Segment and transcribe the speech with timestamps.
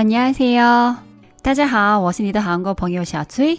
[0.00, 0.96] 안녕하세요，
[1.42, 3.58] 大家好，我是你的韩国朋友小崔。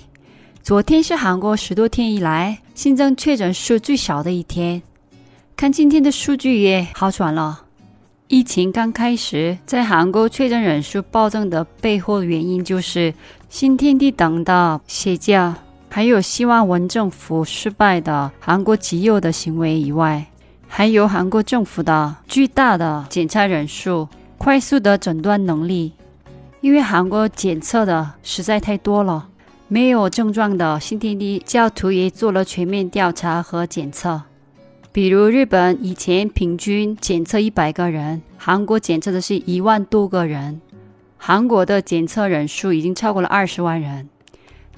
[0.61, 4.79] 昨天是韩国十多天以来新增确诊数最少的一天，
[5.55, 7.61] 看今天的数据也好转了。
[8.27, 13.11] 疫情刚开始，在韩国确诊人数暴增的背后原因就是
[13.49, 15.51] 新天地等的邪教，
[15.89, 20.23] 还有希望文政府失败的韩国极右的行为以外，
[20.67, 25.91] 还有韩国政府的巨大的检查人数、快速的诊断能力。
[26.62, 29.28] 因为韩国检测的实在太多了，
[29.66, 34.22] 没有症状的新天地教徒也做了全面调查和检测。
[34.92, 40.60] 比如日本以前平均检测一百个人，韩国检测的是一万多个人。
[41.18, 44.08] 韩国的检测人数已经超过了二十万人，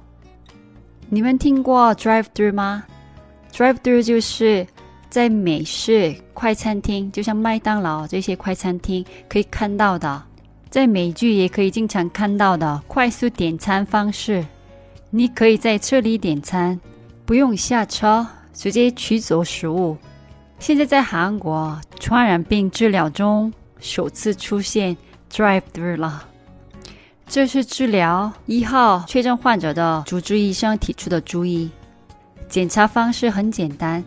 [1.09, 2.83] 你们听过 drive-through 吗？
[3.51, 4.67] drive-through 就是
[5.09, 10.23] 在美式快餐厅，就像麦当劳这些快餐厅可以看到的，
[10.72, 14.42] 在美剧也可以经常看到的快速点餐方式。
[15.10, 16.80] 你可以在这里点餐，
[17.26, 19.98] 不用下车，直接取走食物。
[20.58, 24.96] 现在在韩国传染病治疗中首次出现
[25.30, 26.24] drive-through 了。
[27.26, 31.70] 这是治疗一号确诊患者的主治医生提出的主意。
[32.48, 34.02] 检查方式很简单，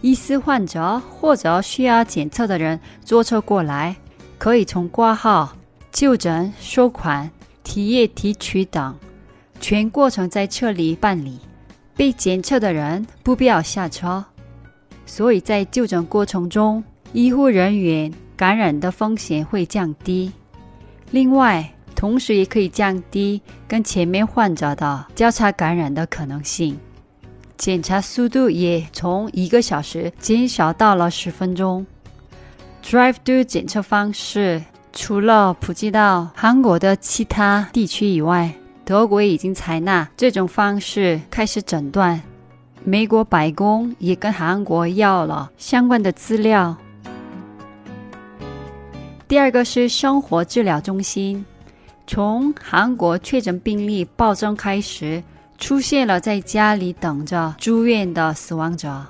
[0.00, 3.94] 疑似患者或者需要检测的人坐车过来，
[4.36, 5.52] 可以从挂号、
[5.96, 7.30] 就诊、收款、
[7.64, 8.94] 体液提取等
[9.58, 11.40] 全过程在这里办理。
[11.96, 14.22] 被检测的人不必要下车。
[15.06, 16.84] 所以在就诊过程中，
[17.14, 20.30] 医护人员感染的风险会降低。
[21.12, 26.78] 另外，同时也可以降低跟前面患者的交叉感染的可能性。
[27.56, 31.86] 检查速度也从一个小时减少到了十分钟。
[32.84, 34.62] Drive-through 检测方式
[34.96, 38.50] 除了普及到韩国的其他地区以外，
[38.82, 42.20] 德国已经采纳这种方式开始诊断。
[42.82, 46.74] 美国白宫也跟韩国要了相关的资料。
[49.28, 51.44] 第二个是生活治疗中心，
[52.06, 55.22] 从韩国确诊病例暴增开始，
[55.58, 59.04] 出现了在家里等着住院的死亡者。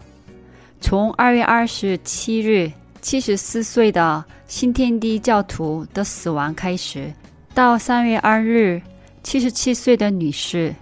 [0.81, 2.73] 从二月二十七日，
[3.07, 7.15] 七十四岁的新天地教徒的死亡开始，
[7.55, 8.83] 到三月二日，
[9.23, 10.75] 七十七岁的女士，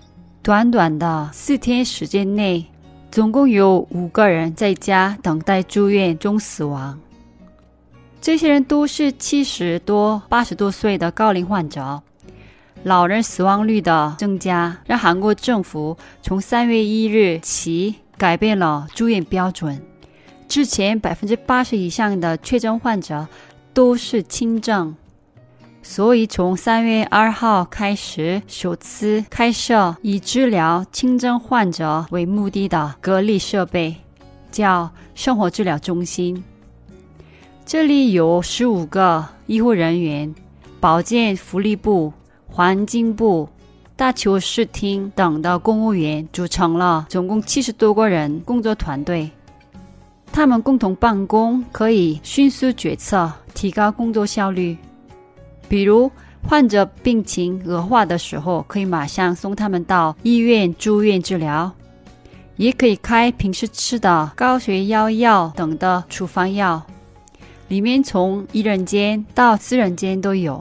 [0.42, 2.64] 短短的四天时间内。
[3.10, 6.98] 总共有五个人在家等待住院中死亡。
[8.22, 12.02] 这些人都是七十多、八十多岁的高龄患者。
[12.84, 19.78] 老人死亡率的增加，让韩国政府从三月一日起改变了住院标准。
[20.54, 23.26] 之前百分之八十以上的确诊患者
[23.72, 24.94] 都是轻症。
[25.82, 33.96] 所以，从三月二号开始，首次开设以治疗轻症患者为目的的隔离设备，
[34.52, 36.40] 叫生活治疗中心。
[37.66, 40.32] 这里有十五个医护人员、
[40.78, 42.12] 保健福利部、
[42.46, 43.48] 环境部、
[43.96, 49.28] 大邱市厅等的公务员组成了总共七十多个人工作团队。
[50.34, 54.76] 他们共同办公，可以迅速决策，提高工作效率。
[55.68, 56.10] 比如
[56.42, 61.70] 患者病情恶化的时候，可以马上送他们到医院住院治疗，
[62.56, 66.82] 也可以开平时吃的高血压药等的处方药。
[67.68, 70.60] 里面从一人间到四人间都有，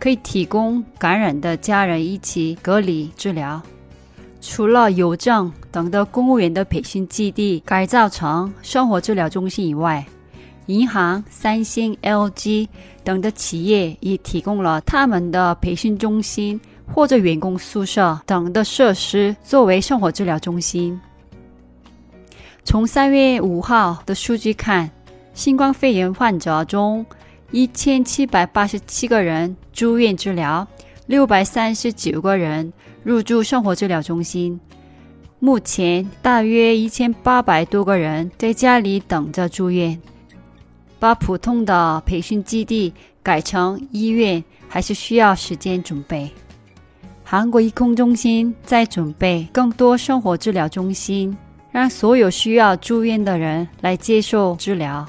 [0.00, 3.62] 可以提供感染的家人一起隔离治疗。
[4.48, 10.06] 除了邮政等的公务员的培训基地改造成生活治疗中心以外，
[10.66, 12.68] 银行、三星、LG
[13.02, 20.98] 等的企业也提供了他们的培训中心或者员工宿舍等的设施作为生活治疗中心。
[22.64, 24.88] 从三月五号的数据看，
[25.34, 27.04] 新冠肺炎患者中，
[27.50, 30.66] 一千七百八十七个人住院治疗，
[31.06, 32.72] 六百三十九个人
[33.02, 34.58] 入住生活治疗中心。
[35.38, 40.00] 目前大约一千八百多个人在家里等着住院。
[40.98, 42.92] 把普通的培训基地
[43.22, 46.28] 改成医院，还是需要时间准备。
[47.22, 51.36] 韩国医控中心在准备更多生活治疗中心，
[51.70, 55.06] 让所有需要住院的人来接受治疗。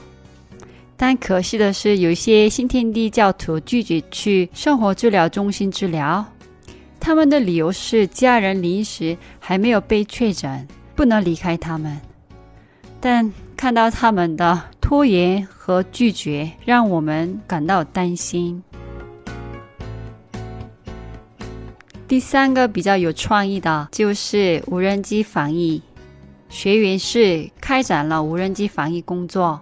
[0.99, 6.25] 但可惜的是，有些新天地教徒拒绝去生活治疗中心治疗，
[6.99, 11.95] 他们的理由是家人临时还没有被确诊，不能离开他们。
[12.99, 18.61] 但看到他们的拖延和拒绝，让我们感到担心。
[22.07, 25.79] 第三个比较有创意的就是无人机防疫，
[26.49, 29.61] 学员是开展了无人机防疫工作。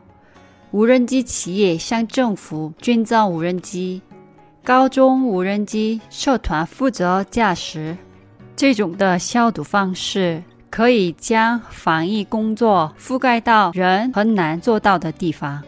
[0.71, 4.01] 无人机企业向政府捐赠无人机，
[4.63, 7.97] 高中无人机社团负责驾驶。
[8.55, 10.43] 这种的消毒方式。
[10.67, 15.63] 可以将防疫工作覆盖到人很难做到的地方。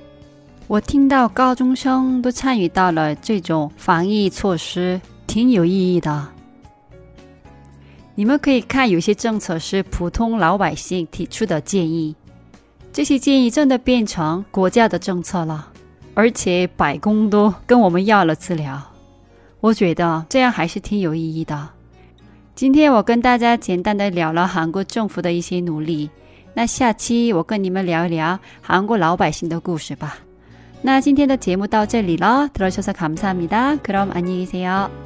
[0.67, 6.27] 我听到高中生都参与到了这种防疫措施，挺有意义的。
[8.15, 12.13] 你们可以看，有些政策是普通老百姓提出的建议，
[12.92, 15.68] 这些建议真的变成国家的政策了，
[16.14, 18.80] 而且百工都跟我们要了资料。
[19.60, 21.68] 我觉得这样还是挺有意义的。
[22.54, 26.10] 今天我跟大家简单的聊了韩国政府的一些努力，
[26.52, 30.18] 那下期我跟你们聊一聊韩国老百姓的故事吧。
[30.82, 35.05] 那今天的节目到这里了，들어주셔서감사합니다그럼안녕히계세요